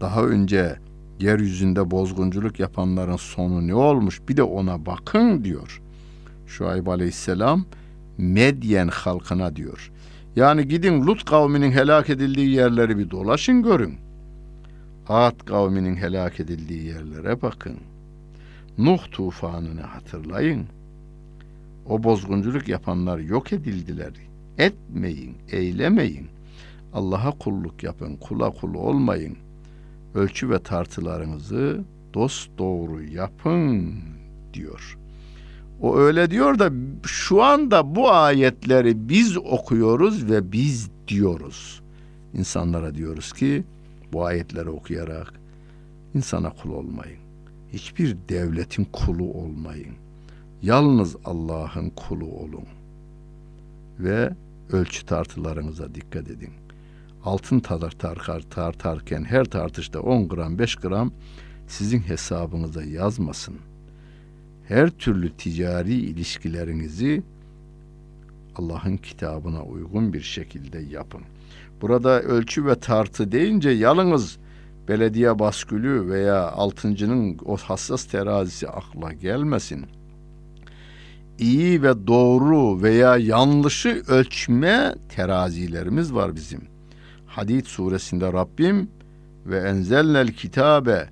Daha 0.00 0.22
önce 0.22 0.78
yeryüzünde 1.20 1.90
bozgunculuk 1.90 2.60
yapanların 2.60 3.16
sonu 3.16 3.66
ne 3.66 3.74
olmuş 3.74 4.20
bir 4.28 4.36
de 4.36 4.42
ona 4.42 4.86
bakın 4.86 5.44
diyor. 5.44 5.81
Şuayb 6.52 6.86
aleyhisselam 6.86 7.64
Medyen 8.18 8.88
halkına 8.88 9.56
diyor. 9.56 9.92
Yani 10.36 10.68
gidin 10.68 11.06
Lut 11.06 11.24
kavminin 11.24 11.72
helak 11.72 12.10
edildiği 12.10 12.48
yerleri 12.50 12.98
bir 12.98 13.10
dolaşın 13.10 13.62
görün. 13.62 13.94
Ad 15.08 15.44
kavminin 15.44 15.96
helak 15.96 16.40
edildiği 16.40 16.84
yerlere 16.84 17.42
bakın. 17.42 17.76
Nuh 18.78 18.98
tufanını 19.10 19.80
hatırlayın. 19.80 20.66
O 21.86 22.02
bozgunculuk 22.02 22.68
yapanlar 22.68 23.18
yok 23.18 23.52
edildiler. 23.52 24.12
Etmeyin, 24.58 25.34
eylemeyin. 25.52 26.26
Allah'a 26.94 27.30
kulluk 27.30 27.82
yapın, 27.82 28.16
kula 28.16 28.50
kul 28.50 28.74
olmayın. 28.74 29.36
Ölçü 30.14 30.50
ve 30.50 30.58
tartılarınızı 30.58 31.80
dost 32.14 32.50
doğru 32.58 33.02
yapın 33.02 33.94
diyor. 34.54 35.01
O 35.82 35.96
öyle 35.98 36.30
diyor 36.30 36.58
da 36.58 36.70
şu 37.06 37.42
anda 37.42 37.94
bu 37.94 38.10
ayetleri 38.10 39.08
biz 39.08 39.36
okuyoruz 39.36 40.30
ve 40.30 40.52
biz 40.52 40.90
diyoruz. 41.08 41.82
İnsanlara 42.34 42.94
diyoruz 42.94 43.32
ki 43.32 43.64
bu 44.12 44.24
ayetleri 44.24 44.68
okuyarak 44.68 45.32
insana 46.14 46.50
kul 46.50 46.70
olmayın. 46.70 47.18
Hiçbir 47.72 48.16
devletin 48.28 48.84
kulu 48.84 49.24
olmayın. 49.24 49.94
Yalnız 50.62 51.16
Allah'ın 51.24 51.90
kulu 51.90 52.26
olun. 52.26 52.66
Ve 53.98 54.32
ölçü 54.72 55.06
tartılarınıza 55.06 55.94
dikkat 55.94 56.30
edin. 56.30 56.52
Altın 57.24 57.60
tartar, 57.60 57.90
tartar, 57.90 58.40
tartarken 58.40 59.24
her 59.24 59.44
tartışta 59.44 60.00
10 60.00 60.28
gram 60.28 60.58
5 60.58 60.76
gram 60.76 61.12
sizin 61.68 62.00
hesabınıza 62.00 62.82
yazmasın. 62.82 63.56
Her 64.72 64.90
türlü 64.90 65.30
ticari 65.30 65.94
ilişkilerinizi 65.94 67.22
Allah'ın 68.56 68.96
kitabına 68.96 69.62
uygun 69.62 70.12
bir 70.12 70.20
şekilde 70.20 70.78
yapın. 70.78 71.20
Burada 71.80 72.22
ölçü 72.22 72.66
ve 72.66 72.74
tartı 72.74 73.32
deyince 73.32 73.70
yalnız 73.70 74.38
belediye 74.88 75.38
baskülü 75.38 76.08
veya 76.08 76.50
altıncının 76.50 77.38
o 77.44 77.56
hassas 77.56 78.04
terazisi 78.04 78.68
akla 78.68 79.12
gelmesin. 79.12 79.86
İyi 81.38 81.82
ve 81.82 82.06
doğru 82.06 82.82
veya 82.82 83.16
yanlışı 83.16 84.02
ölçme 84.08 84.94
terazilerimiz 85.08 86.14
var 86.14 86.34
bizim. 86.34 86.60
Hadid 87.26 87.66
suresinde 87.66 88.32
Rabbim 88.32 88.88
ve 89.46 89.58
enzelnel 89.58 90.28
kitabe 90.28 91.08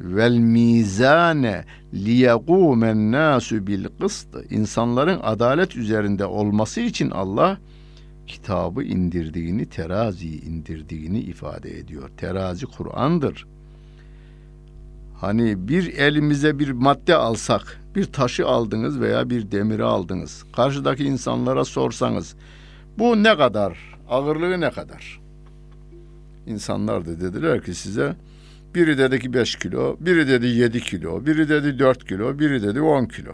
vel 0.00 0.36
mizane 0.38 1.64
liyegumen 1.94 3.12
nasu 3.12 3.66
bil 3.66 3.86
kıst 4.00 4.28
insanların 4.50 5.20
adalet 5.22 5.76
üzerinde 5.76 6.24
olması 6.26 6.80
için 6.80 7.10
Allah 7.10 7.58
kitabı 8.26 8.82
indirdiğini, 8.82 9.66
teraziyi 9.66 10.42
indirdiğini 10.42 11.20
ifade 11.20 11.78
ediyor. 11.78 12.10
Terazi 12.16 12.66
Kur'an'dır. 12.66 13.46
Hani 15.20 15.68
bir 15.68 15.94
elimize 15.98 16.58
bir 16.58 16.70
madde 16.70 17.14
alsak, 17.14 17.80
bir 17.94 18.04
taşı 18.04 18.46
aldınız 18.46 19.00
veya 19.00 19.30
bir 19.30 19.50
demiri 19.50 19.84
aldınız. 19.84 20.44
Karşıdaki 20.56 21.04
insanlara 21.04 21.64
sorsanız 21.64 22.34
bu 22.98 23.22
ne 23.22 23.36
kadar, 23.36 23.98
ağırlığı 24.08 24.60
ne 24.60 24.70
kadar? 24.70 25.20
İnsanlar 26.46 27.06
da 27.06 27.20
dediler 27.20 27.62
ki 27.62 27.74
size 27.74 28.16
biri 28.76 28.98
dedi 28.98 29.20
ki 29.20 29.32
5 29.32 29.56
kilo, 29.56 29.96
biri 30.00 30.28
dedi 30.28 30.46
7 30.46 30.80
kilo, 30.80 31.26
biri 31.26 31.48
dedi 31.48 31.78
4 31.78 32.08
kilo, 32.08 32.38
biri 32.38 32.62
dedi 32.62 32.80
10 32.80 33.04
kilo. 33.04 33.32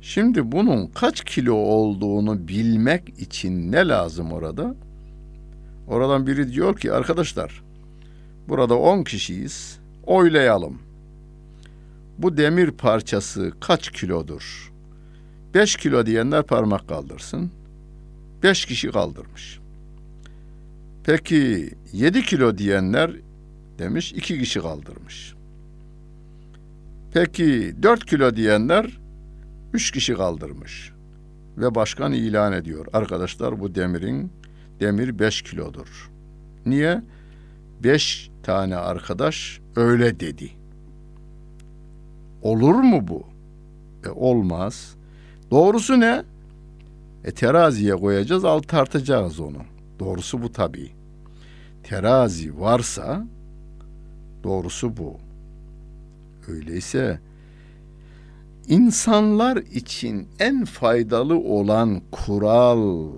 Şimdi 0.00 0.52
bunun 0.52 0.86
kaç 0.86 1.24
kilo 1.24 1.54
olduğunu 1.54 2.48
bilmek 2.48 3.08
için 3.18 3.72
ne 3.72 3.88
lazım 3.88 4.32
orada? 4.32 4.74
Oradan 5.88 6.26
biri 6.26 6.52
diyor 6.52 6.76
ki 6.76 6.92
arkadaşlar 6.92 7.62
burada 8.48 8.78
10 8.78 9.02
kişiyiz 9.02 9.78
oylayalım. 10.06 10.78
Bu 12.18 12.36
demir 12.36 12.70
parçası 12.70 13.52
kaç 13.60 13.90
kilodur? 13.90 14.72
5 15.54 15.76
kilo 15.76 16.06
diyenler 16.06 16.42
parmak 16.42 16.88
kaldırsın. 16.88 17.50
5 18.42 18.66
kişi 18.66 18.90
kaldırmış. 18.90 19.58
Peki 21.04 21.70
7 21.92 22.22
kilo 22.22 22.58
diyenler 22.58 23.23
demiş 23.78 24.12
2 24.12 24.38
kişi 24.38 24.60
kaldırmış. 24.60 25.34
Peki 27.12 27.74
4 27.82 28.06
kilo 28.06 28.36
diyenler 28.36 29.04
Üç 29.74 29.90
kişi 29.90 30.14
kaldırmış. 30.14 30.92
Ve 31.58 31.74
başkan 31.74 32.12
ilan 32.12 32.52
ediyor. 32.52 32.86
Arkadaşlar 32.92 33.60
bu 33.60 33.74
demirin 33.74 34.32
demir 34.80 35.18
beş 35.18 35.42
kilodur. 35.42 36.10
Niye? 36.66 37.02
Beş 37.84 38.30
tane 38.42 38.76
arkadaş 38.76 39.60
öyle 39.76 40.20
dedi. 40.20 40.50
Olur 42.42 42.74
mu 42.74 43.08
bu? 43.08 43.26
E 44.06 44.08
olmaz. 44.08 44.94
Doğrusu 45.50 46.00
ne? 46.00 46.22
E 47.24 47.30
teraziye 47.32 47.96
koyacağız, 47.96 48.44
alt 48.44 48.68
tartacağız 48.68 49.40
onu. 49.40 49.62
Doğrusu 49.98 50.42
bu 50.42 50.52
tabii. 50.52 50.90
Terazi 51.82 52.60
varsa 52.60 53.26
doğrusu 54.44 54.96
bu. 54.96 55.16
Öyleyse 56.48 57.20
İnsanlar 58.68 59.56
için 59.56 60.28
en 60.38 60.64
faydalı 60.64 61.38
olan 61.38 62.02
kural 62.12 63.08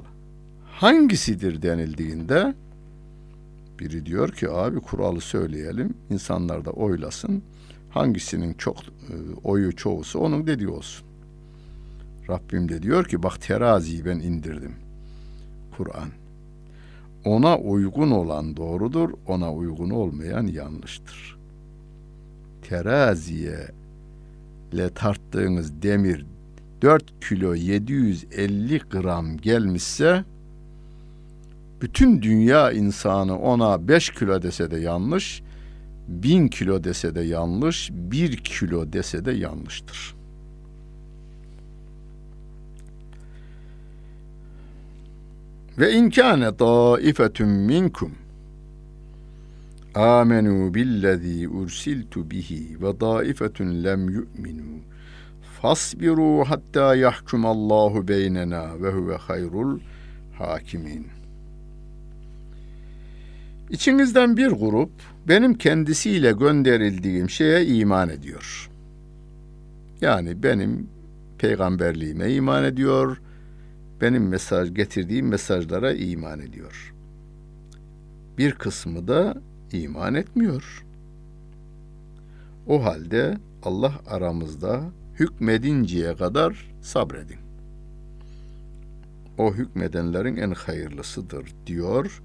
hangisidir 0.64 1.62
denildiğinde 1.62 2.54
biri 3.80 4.06
diyor 4.06 4.32
ki 4.32 4.50
abi 4.50 4.80
kuralı 4.80 5.20
söyleyelim 5.20 5.94
insanlar 6.10 6.64
da 6.64 6.70
oylasın 6.70 7.42
hangisinin 7.90 8.54
çok 8.54 8.76
e, 8.78 9.14
oyu 9.44 9.76
çoğusu 9.76 10.18
onun 10.18 10.46
dediği 10.46 10.68
olsun. 10.68 11.06
Rabbim 12.28 12.68
de 12.68 12.82
diyor 12.82 13.04
ki 13.04 13.22
bak 13.22 13.42
teraziyi 13.42 14.04
ben 14.04 14.18
indirdim. 14.18 14.74
Kur'an. 15.76 16.08
Ona 17.26 17.58
uygun 17.58 18.10
olan 18.10 18.56
doğrudur, 18.56 19.10
ona 19.26 19.52
uygun 19.52 19.90
olmayan 19.90 20.46
yanlıştır. 20.46 21.38
Teraziye 22.62 23.68
ile 24.72 24.90
tarttığınız 24.90 25.82
demir 25.82 26.26
4 26.82 27.28
kilo 27.28 27.54
750 27.54 28.78
gram 28.78 29.36
gelmişse 29.36 30.24
bütün 31.80 32.22
dünya 32.22 32.72
insanı 32.72 33.38
ona 33.38 33.88
5 33.88 34.10
kilo 34.10 34.42
dese 34.42 34.70
de 34.70 34.76
yanlış, 34.76 35.42
1000 36.08 36.48
kilo 36.48 36.84
dese 36.84 37.14
de 37.14 37.20
yanlış, 37.20 37.90
1 37.92 38.36
kilo 38.36 38.92
dese 38.92 39.24
de 39.24 39.32
yanlıştır. 39.32 40.15
Ve 45.78 45.92
inkâne 45.92 46.56
taifetun 46.56 47.48
minkum 47.48 48.12
amenu 49.94 50.74
billezî 50.74 51.48
ursiltu 51.48 52.30
bihi 52.30 52.82
ve 52.82 53.00
daifetun 53.00 53.84
lem 53.84 54.08
yu'minu 54.08 54.80
fasbiru 55.62 56.44
hatta 56.44 56.96
yahkumallahu 56.96 58.08
beynena 58.08 58.82
ve 58.82 58.90
huve 58.90 59.16
hayrul 59.16 59.80
hakimin. 60.38 61.06
İçinizden 63.70 64.36
bir 64.36 64.48
grup 64.48 64.90
benim 65.28 65.54
kendisiyle 65.54 66.32
gönderildiğim 66.32 67.30
şeye 67.30 67.66
iman 67.66 68.08
ediyor. 68.08 68.70
Yani 70.00 70.42
benim 70.42 70.88
peygamberliğime 71.38 72.32
iman 72.32 72.64
ediyor, 72.64 73.20
benim 74.00 74.28
mesaj 74.28 74.74
getirdiğim 74.74 75.28
mesajlara 75.28 75.92
iman 75.92 76.40
ediyor. 76.40 76.94
Bir 78.38 78.52
kısmı 78.52 79.08
da 79.08 79.42
iman 79.72 80.14
etmiyor. 80.14 80.84
O 82.66 82.84
halde 82.84 83.38
Allah 83.62 84.00
aramızda 84.06 84.82
hükmedinceye 85.14 86.16
kadar 86.16 86.70
sabredin. 86.82 87.38
O 89.38 89.54
hükmedenlerin 89.54 90.36
en 90.36 90.50
hayırlısıdır 90.50 91.54
diyor 91.66 92.22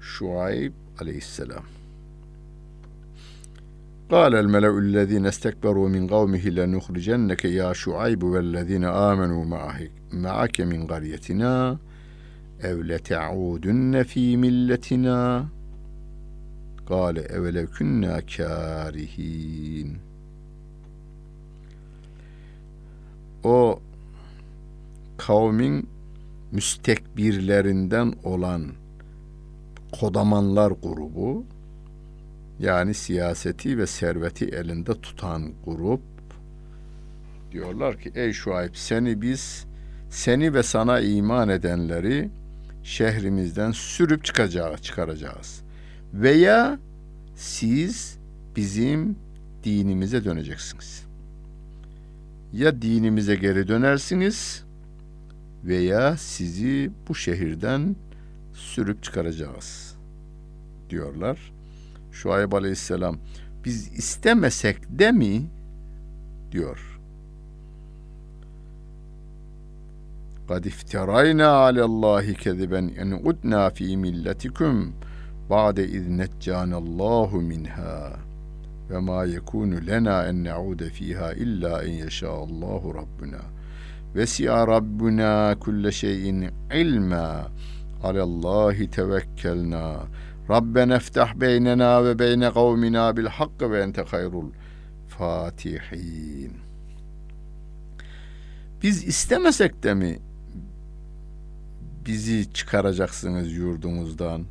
Şuayb 0.00 0.72
aleyhisselam. 1.00 1.64
قال 4.09 4.35
الملأ 4.35 4.77
الذين 4.77 5.25
استكبروا 5.25 5.89
من 5.89 6.07
قومه 6.07 6.49
لنخرجنك 6.49 7.45
يا 7.45 7.73
شعيب 7.73 8.23
والذين 8.23 8.83
آمنوا 8.83 9.45
معك, 9.45 9.91
معك 10.13 10.61
من 10.61 10.87
قريتنا 10.87 11.77
أو 12.61 12.81
لتعودن 12.81 14.03
في 14.03 14.37
ملتنا 14.37 15.47
قال 16.85 17.31
أولو 17.31 17.67
كنا 17.79 18.19
كارهين 18.19 19.99
O 23.45 23.79
kavmin 25.17 25.87
müstekbirlerinden 26.51 28.13
olan 28.23 28.63
kodamanlar 29.99 30.71
grubu 30.71 31.43
yani 32.60 32.94
siyaseti 32.94 33.78
ve 33.78 33.86
serveti 33.86 34.44
elinde 34.44 35.00
tutan 35.00 35.52
grup 35.64 36.00
diyorlar 37.52 37.98
ki 37.98 38.12
ey 38.14 38.32
Şuayb 38.32 38.74
seni 38.74 39.22
biz 39.22 39.66
seni 40.10 40.54
ve 40.54 40.62
sana 40.62 41.00
iman 41.00 41.48
edenleri 41.48 42.30
şehrimizden 42.82 43.70
sürüp 43.70 44.24
çıkacağız, 44.24 44.82
çıkaracağız. 44.82 45.62
Veya 46.14 46.78
siz 47.34 48.18
bizim 48.56 49.16
dinimize 49.64 50.24
döneceksiniz. 50.24 51.04
Ya 52.52 52.82
dinimize 52.82 53.36
geri 53.36 53.68
dönersiniz 53.68 54.64
veya 55.64 56.16
sizi 56.16 56.90
bu 57.08 57.14
şehirden 57.14 57.96
sürüp 58.52 59.02
çıkaracağız 59.02 59.96
diyorlar. 60.90 61.52
Şuayb 62.11 62.51
Aleyhisselam 62.51 63.17
biz 63.65 63.91
istemesek 63.97 64.77
de 64.89 65.11
mi 65.11 65.45
diyor. 66.51 66.95
قد 70.49 70.67
افترينا 70.67 71.49
على 71.65 71.83
الله 71.89 72.25
كذبا 72.33 72.79
إن 73.01 73.13
عدنا 73.13 73.69
في 73.69 73.95
ملتكم 73.95 74.91
بعد 75.49 75.79
إذ 75.79 76.03
نجانا 76.11 76.77
الله 76.77 77.29
منها 77.51 78.19
وما 78.91 79.23
يكون 79.23 79.73
لنا 79.73 80.29
أن 80.29 80.35
نعود 80.35 80.83
فيها 80.83 81.31
إلا 81.31 81.85
أن 81.85 81.89
يشاء 81.89 82.43
الله 82.43 82.91
ربنا 82.91 83.41
وسع 84.15 84.63
ربنا 84.63 85.53
كل 85.53 85.93
شيء 85.93 86.49
علما 86.71 87.49
على 88.03 88.23
الله 88.23 88.85
توكلنا 88.85 90.07
Rabbena 90.50 90.96
iftah 90.96 91.34
beynena 91.34 92.04
ve 92.04 92.18
beyne 92.18 92.52
kavmina 92.52 93.16
bil 93.16 93.26
hakkı 93.26 93.72
ve 93.72 93.82
ente 93.82 94.02
hayrul 94.02 94.50
fatihin. 95.08 96.52
Biz 98.82 99.04
istemesek 99.04 99.82
de 99.82 99.94
mi 99.94 100.18
bizi 102.06 102.52
çıkaracaksınız 102.52 103.52
yurdumuzdan? 103.52 104.44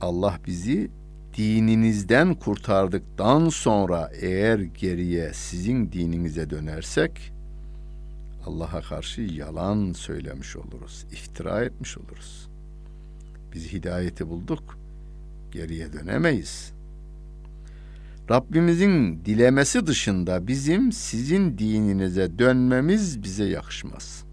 Allah 0.00 0.38
bizi 0.46 0.90
dininizden 1.36 2.34
kurtardıktan 2.34 3.48
sonra 3.48 4.10
eğer 4.20 4.58
geriye 4.58 5.32
sizin 5.34 5.92
dininize 5.92 6.50
dönersek 6.50 7.32
Allah'a 8.46 8.80
karşı 8.80 9.20
yalan 9.20 9.92
söylemiş 9.92 10.56
oluruz, 10.56 11.06
iftira 11.12 11.64
etmiş 11.64 11.98
oluruz.'' 11.98 12.57
Biz 13.54 13.72
hidayeti 13.72 14.28
bulduk, 14.28 14.78
geriye 15.50 15.92
dönemeyiz. 15.92 16.72
Rabbimizin 18.30 19.24
dilemesi 19.24 19.86
dışında 19.86 20.46
bizim 20.46 20.92
sizin 20.92 21.58
dininize 21.58 22.38
dönmemiz 22.38 23.22
bize 23.22 23.44
yakışmaz. 23.44 24.24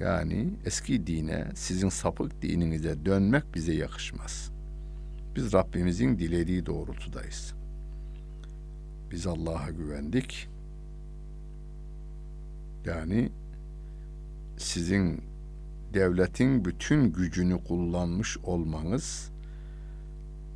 Yani 0.00 0.50
eski 0.64 1.06
dine, 1.06 1.46
sizin 1.54 1.88
sapık 1.88 2.42
dininize 2.42 3.04
dönmek 3.04 3.54
bize 3.54 3.74
yakışmaz. 3.74 4.50
Biz 5.36 5.52
Rabbimizin 5.52 6.18
dilediği 6.18 6.66
doğrultudayız. 6.66 7.54
Biz 9.10 9.26
Allah'a 9.26 9.70
güvendik. 9.70 10.48
Yani 12.86 13.30
sizin 14.56 15.22
devletin 15.96 16.64
bütün 16.64 17.12
gücünü 17.12 17.64
kullanmış 17.64 18.38
olmanız 18.38 19.30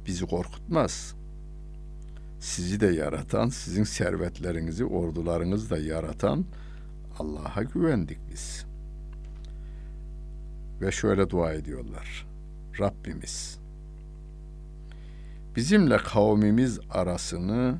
bizi 0.07 0.26
korkutmaz. 0.26 1.14
Sizi 2.40 2.81
de 2.81 2.87
yaratan, 2.87 3.48
sizin 3.48 3.85
servetlerinizi, 3.85 4.85
ordularınızı 4.85 5.70
da 5.70 5.79
yaratan 5.79 6.44
Allah'a 7.18 7.62
güvendik 7.62 8.18
biz. 8.33 8.66
Ve 10.81 10.92
şöyle 10.92 11.31
dua 11.31 11.53
ediyorlar. 11.53 12.26
Rabbimiz 12.81 13.61
bizimle 15.57 15.96
kavmimiz 15.96 16.81
arasını 16.90 17.79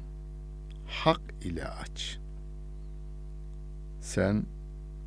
hak 0.87 1.21
ile 1.43 1.69
aç. 1.69 2.19
Sen 4.01 4.45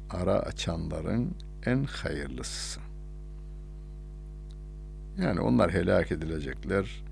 ara 0.09 0.39
açanların 0.39 1.35
en 1.65 1.84
hayırlısısın. 1.84 2.84
Yani 5.21 5.39
onlar 5.39 5.71
helak 5.71 6.12
edilecekler. 6.12 7.04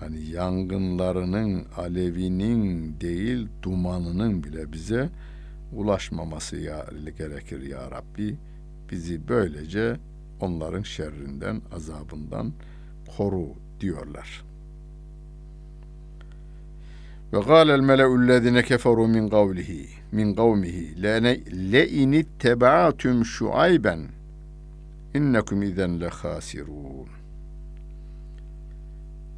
Hani 0.00 0.20
yangınlarının, 0.20 1.64
alevinin 1.76 2.94
değil 3.00 3.48
dumanının 3.62 4.44
bile 4.44 4.72
bize 4.72 5.08
ulaşmaması 5.72 6.56
gerekir 7.18 7.62
ya 7.62 7.90
Rabbi. 7.90 8.36
Bizi 8.90 9.28
böylece 9.28 9.96
onların 10.40 10.82
şerrinden, 10.82 11.60
azabından 11.74 12.52
koru 13.16 13.46
diyorlar. 13.80 14.44
Ve 17.32 17.40
gâlel 17.40 17.80
mele'ullezine 17.80 18.62
keferu 18.62 19.08
min 19.08 19.28
kavlihi 19.28 19.88
min 20.16 20.34
kavmihi 20.34 21.02
le 21.72 21.88
in 21.88 22.12
ittebatum 22.12 23.24
şuayben 23.24 24.00
innekum 25.14 25.62
izen 25.62 26.00
le 26.00 26.08
hasirun. 26.08 27.08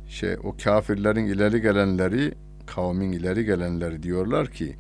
Şey 0.09 0.37
o 0.45 0.57
kafirlerin 0.65 1.27
ileri 1.27 1.61
gelenleri 1.61 2.35
kavmin 2.67 3.13
ileri 3.13 3.45
gelenleri 3.45 4.03
diyorlar 4.03 4.47
ki 4.49 4.77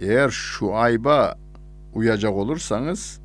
eğer 0.00 0.30
Şuayb'a 0.30 1.38
uyacak 1.94 2.32
olursanız 2.32 3.20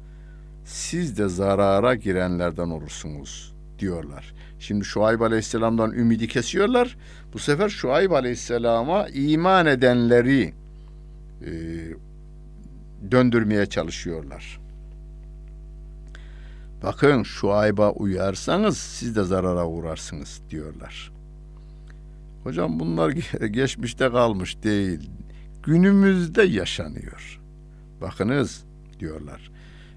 siz 0.66 1.18
de 1.18 1.28
zarara 1.28 1.96
girenlerden 1.96 2.70
olursunuz 2.70 3.54
diyorlar. 3.80 4.34
Şimdi 4.60 4.86
Şuayb 4.86 5.22
Aleyhisselam'dan 5.22 5.92
ümidi 5.92 6.28
kesiyorlar. 6.28 6.98
Bu 7.34 7.40
sefer 7.40 7.70
Şuayb 7.70 8.12
Aleyhisselam'a 8.12 9.08
iman 9.08 9.66
edenleri 9.66 10.54
e, 11.46 11.52
döndürmeye 13.12 13.66
çalışıyorlar. 13.66 14.60
Bakın 16.84 17.24
Şuayb'a 17.24 17.92
uyarsanız 17.92 18.78
siz 18.78 19.16
de 19.16 19.24
zarara 19.24 19.68
uğrarsınız 19.68 20.42
diyorlar. 20.50 21.12
Hocam 22.44 22.80
bunlar 22.80 23.10
geçmişte 23.52 24.10
kalmış 24.10 24.64
değil. 24.64 25.10
Günümüzde 25.64 26.44
yaşanıyor. 26.44 27.42
Bakınız 28.02 28.64
diyorlar. 29.00 29.52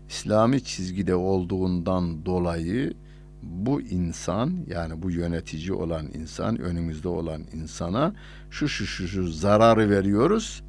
İslami 0.09 0.65
çizgide 0.65 1.15
olduğundan 1.15 2.27
dolayı 2.27 2.95
bu 3.43 3.81
insan 3.81 4.65
yani 4.67 5.03
bu 5.03 5.11
yönetici 5.11 5.73
olan 5.73 6.07
insan 6.15 6.59
önümüzde 6.59 7.09
olan 7.09 7.43
insana 7.53 8.15
şu 8.51 8.69
şu 8.69 8.87
şu 8.87 9.09
şu 9.09 9.29
zararı 9.29 9.91
veriyoruz. 9.91 10.63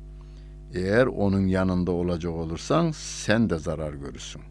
Eğer 0.73 1.05
onun 1.05 1.47
yanında 1.47 1.91
olacak 1.91 2.33
olursan 2.33 2.91
sen 2.91 3.49
de 3.49 3.57
zarar 3.57 3.93
görürsün. 3.93 4.41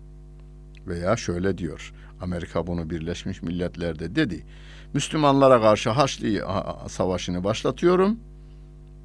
Veya 0.86 1.16
şöyle 1.16 1.58
diyor. 1.58 1.92
Amerika 2.20 2.66
bunu 2.66 2.90
Birleşmiş 2.90 3.42
Milletler'de 3.42 4.16
dedi. 4.16 4.44
Müslümanlara 4.94 5.60
karşı 5.60 5.90
Haçlı 5.90 6.28
savaşını 6.88 7.44
başlatıyorum. 7.44 8.18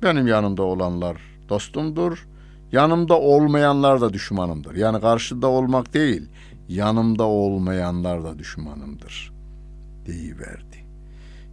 Benim 0.04 0.28
yanımda 0.28 0.64
olanlar 0.64 1.18
dostumdur. 1.50 2.28
Yanımda 2.72 3.20
olmayanlar 3.20 4.02
da 4.02 4.14
düşmanımdır. 4.14 4.76
Yani 4.76 5.02
karşıda 5.02 5.48
olmak 5.48 5.94
değil, 5.94 6.30
yanımda 6.70 7.24
olmayanlar 7.24 8.24
da 8.24 8.40
düşmanımdır 8.40 9.34
deyiverdi. 10.06 10.86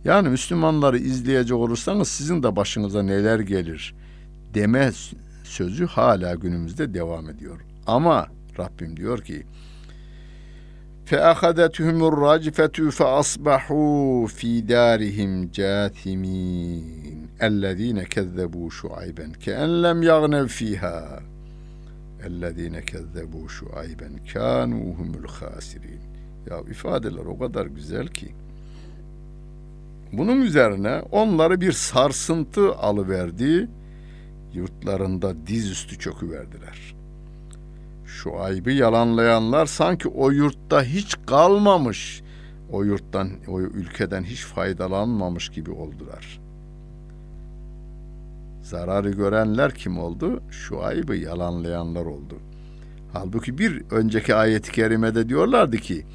Yani 0.04 0.28
Müslümanları 0.28 0.98
izleyecek 0.98 1.56
olursanız 1.56 2.08
sizin 2.08 2.42
de 2.42 2.56
başınıza 2.56 3.02
neler 3.02 3.40
gelir 3.40 3.94
deme 4.54 4.90
sözü 5.43 5.85
hala 5.85 6.35
günümüzde 6.35 6.93
devam 6.93 7.29
ediyor. 7.29 7.59
Ama 7.87 8.27
Rabbim 8.59 8.97
diyor 8.97 9.21
ki 9.21 9.45
فَأَخَذَتْهُمُ 11.09 11.99
الرَّجْفَةُ 12.11 12.77
فَأَصْبَحُوا 12.97 14.27
فِي 14.37 14.51
دَارِهِمْ 14.73 15.31
جَاثِمِينَ 15.59 17.27
اَلَّذ۪ينَ 17.47 18.03
كَذَّبُوا 18.13 18.69
شُعَيْبًا 18.69 19.27
كَاَنْ 19.45 19.71
لَمْ 19.85 20.03
يَغْنَوْ 20.03 20.47
ف۪يهَا 20.57 20.97
اَلَّذ۪ينَ 22.27 22.75
كَذَّبُوا 22.91 23.47
شُعَيْبًا 23.47 24.09
كَانُوا 24.33 24.87
هُمُ 24.99 25.11
الْخَاسِرِينَ 25.23 26.01
Ya 26.49 26.59
ifadeler 26.71 27.25
o 27.25 27.39
kadar 27.39 27.65
güzel 27.65 28.07
ki. 28.07 28.31
Bunun 30.13 30.41
üzerine 30.41 31.01
onları 31.11 31.61
bir 31.61 31.71
sarsıntı 31.71 32.75
alıverdi. 32.75 33.67
Yurtlarında 34.54 35.46
dizüstü 35.46 35.98
çöküverdiler. 35.98 36.94
Şu 38.06 38.40
aybı 38.40 38.70
yalanlayanlar 38.70 39.66
sanki 39.66 40.08
o 40.08 40.30
yurtta 40.30 40.82
hiç 40.82 41.16
kalmamış, 41.26 42.22
o 42.70 42.84
yurttan, 42.84 43.30
o 43.48 43.60
ülkeden 43.60 44.22
hiç 44.22 44.44
faydalanmamış 44.44 45.48
gibi 45.48 45.70
oldular. 45.70 46.40
Zararı 48.62 49.10
görenler 49.10 49.74
kim 49.74 49.98
oldu? 49.98 50.42
Şu 50.50 50.84
aybı 50.84 51.16
yalanlayanlar 51.16 52.04
oldu. 52.06 52.38
Halbuki 53.12 53.58
bir 53.58 53.82
önceki 53.90 54.34
ayet-i 54.34 54.72
kerimede 54.72 55.28
diyorlardı 55.28 55.76
ki 55.76 56.06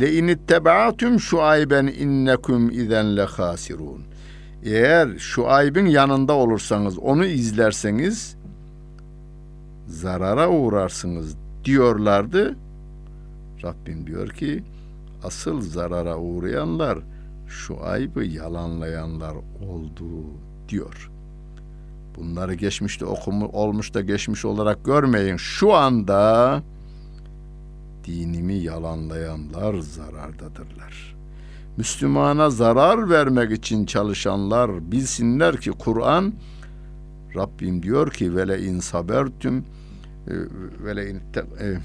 le 0.00 0.12
inittebatum 0.12 1.20
şuayben 1.20 1.86
innekum 1.86 2.70
izen 2.70 3.16
le. 3.16 3.26
Eğer 4.66 5.18
şu 5.18 5.48
aybın 5.48 5.86
yanında 5.86 6.32
olursanız, 6.32 6.98
onu 6.98 7.24
izlerseniz 7.24 8.36
zarara 9.86 10.50
uğrarsınız 10.50 11.36
diyorlardı. 11.64 12.56
Rabbim 13.62 14.06
diyor 14.06 14.28
ki 14.28 14.64
asıl 15.24 15.60
zarara 15.60 16.18
uğrayanlar 16.18 16.98
şu 17.48 17.84
aybı 17.84 18.24
yalanlayanlar 18.24 19.34
oldu 19.68 20.06
diyor. 20.68 21.10
Bunları 22.16 22.54
geçmişte 22.54 23.04
okumu 23.04 23.48
olmuş 23.48 23.94
da 23.94 24.00
geçmiş 24.00 24.44
olarak 24.44 24.84
görmeyin. 24.84 25.36
Şu 25.36 25.74
anda 25.74 26.62
dinimi 28.04 28.54
yalanlayanlar 28.54 29.74
zarardadırlar. 29.78 31.15
Müslümana 31.76 32.50
zarar 32.50 33.10
vermek 33.10 33.52
için 33.52 33.86
çalışanlar 33.86 34.92
bilsinler 34.92 35.56
ki 35.56 35.70
Kur'an 35.70 36.32
Rabbim 37.34 37.82
diyor 37.82 38.10
ki 38.10 38.36
vele 38.36 38.62
in 38.62 38.80
sabertum 38.80 39.64
e, 40.28 40.32
ve 40.84 41.10
in 41.10 41.16
e, 41.16 41.78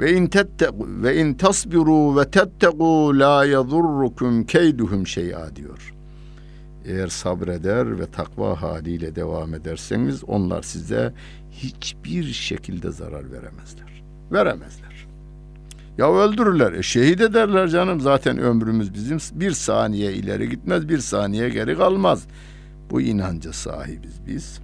ve 0.00 0.12
in 0.12 0.26
tettequ 0.26 0.86
ve 1.02 1.16
in 1.16 1.34
tasbiru 1.34 2.16
ve 2.16 2.30
tettequ 2.30 3.18
la 3.18 3.44
yadurrukum 3.44 4.44
keyduhum 4.44 5.06
şey'a 5.06 5.56
diyor. 5.56 5.94
Eğer 6.84 7.08
sabreder 7.08 8.00
ve 8.00 8.06
takva 8.06 8.62
haliyle 8.62 9.16
devam 9.16 9.54
ederseniz 9.54 10.24
onlar 10.24 10.62
size 10.62 11.14
hiçbir 11.50 12.24
şekilde 12.24 12.90
zarar 12.90 13.32
veremezler. 13.32 14.02
Veremezler. 14.32 15.06
Ya 15.98 16.12
öldürürler. 16.12 16.72
E 16.72 16.82
şehit 16.82 17.20
ederler 17.20 17.68
canım. 17.68 18.00
Zaten 18.00 18.38
ömrümüz 18.38 18.94
bizim 18.94 19.18
bir 19.32 19.50
saniye 19.50 20.12
ileri 20.12 20.48
gitmez, 20.48 20.88
bir 20.88 20.98
saniye 20.98 21.48
geri 21.48 21.76
kalmaz. 21.76 22.26
Bu 22.90 23.00
inanca 23.00 23.52
sahibiz 23.52 24.20
biz. 24.26 24.60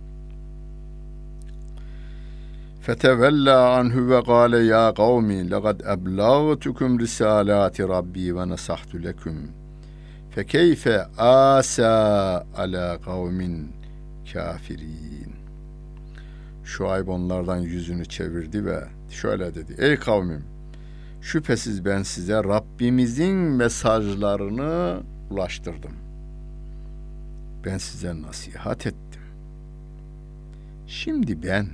Fetevella 2.81 3.77
anhu 3.79 4.11
ve 4.11 4.21
gale 4.21 4.59
ya 4.59 4.95
kavmi 4.95 5.51
laqad 5.51 5.81
eblagtukum 5.81 7.01
risalati 7.01 7.83
rabbi 7.83 8.37
ve 8.37 8.49
nasahtu 8.49 9.03
lekum. 9.03 9.37
Fekeyfe 10.31 11.05
asa 11.19 12.47
ala 12.57 13.01
kavmin 13.01 13.73
kafirin. 14.33 15.35
Şuayb 16.65 17.09
onlardan 17.09 17.59
yüzünü 17.59 18.05
çevirdi 18.05 18.65
ve 18.65 18.85
şöyle 19.11 19.55
dedi. 19.55 19.75
Ey 19.79 19.97
kavmim 19.97 20.54
şüphesiz 21.25 21.85
ben 21.85 22.03
size 22.03 22.35
Rabbimizin 22.35 23.35
mesajlarını 23.37 25.03
ulaştırdım. 25.31 25.93
Ben 27.65 27.79
size 27.79 28.23
nasihat 28.23 28.87
ettim. 28.87 29.23
Şimdi 30.87 31.43
ben 31.43 31.67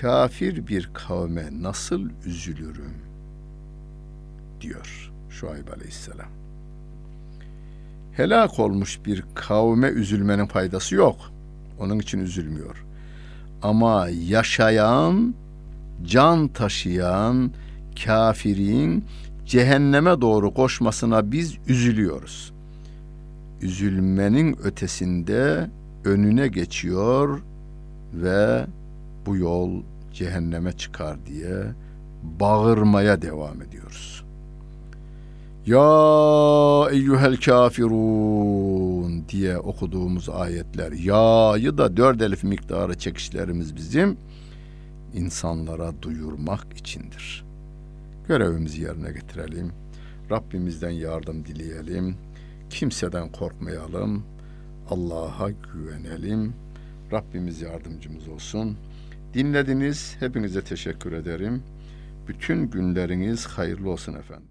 kafir 0.00 0.66
bir 0.66 0.90
kavme 0.94 1.48
nasıl 1.52 2.10
üzülürüm 2.26 2.94
diyor 4.60 5.12
Şuayb 5.30 5.68
Aleyhisselam. 5.68 6.30
Helak 8.12 8.58
olmuş 8.58 9.00
bir 9.06 9.24
kavme 9.34 9.88
üzülmenin 9.88 10.46
faydası 10.46 10.94
yok. 10.94 11.16
Onun 11.80 11.98
için 11.98 12.18
üzülmüyor. 12.18 12.84
Ama 13.62 14.08
yaşayan, 14.08 15.34
can 16.04 16.48
taşıyan 16.48 17.52
kafirin 18.04 19.04
cehenneme 19.46 20.20
doğru 20.20 20.54
koşmasına 20.54 21.32
biz 21.32 21.58
üzülüyoruz. 21.68 22.52
Üzülmenin 23.62 24.56
ötesinde 24.64 25.70
önüne 26.04 26.48
geçiyor 26.48 27.42
ve 28.14 28.66
bu 29.26 29.36
yol 29.36 29.82
cehenneme 30.12 30.72
çıkar 30.72 31.26
diye 31.26 31.64
bağırmaya 32.40 33.22
devam 33.22 33.62
ediyoruz. 33.62 34.24
Ya 35.66 36.90
eyyuhel 36.90 37.36
kafirun 37.36 39.28
diye 39.28 39.58
okuduğumuz 39.58 40.28
ayetler. 40.28 40.92
Ya'yı 40.92 41.78
da 41.78 41.96
dört 41.96 42.22
elif 42.22 42.44
miktarı 42.44 42.98
çekişlerimiz 42.98 43.76
bizim 43.76 44.16
insanlara 45.14 45.92
duyurmak 46.02 46.66
içindir. 46.76 47.49
Görevimizi 48.30 48.82
yerine 48.82 49.12
getirelim. 49.12 49.72
Rabbimizden 50.30 50.90
yardım 50.90 51.44
dileyelim. 51.44 52.16
Kimseden 52.70 53.32
korkmayalım. 53.32 54.24
Allah'a 54.90 55.50
güvenelim. 55.50 56.54
Rabbimiz 57.12 57.60
yardımcımız 57.60 58.28
olsun. 58.28 58.76
Dinlediniz. 59.34 60.16
Hepinize 60.20 60.64
teşekkür 60.64 61.12
ederim. 61.12 61.62
Bütün 62.28 62.70
günleriniz 62.70 63.46
hayırlı 63.46 63.90
olsun 63.90 64.14
efendim. 64.14 64.50